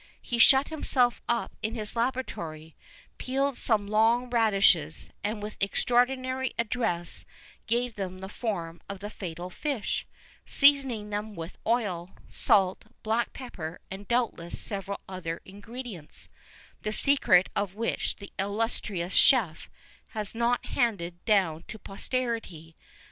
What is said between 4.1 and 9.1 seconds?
radishes, and with extraordinary address gave them the form of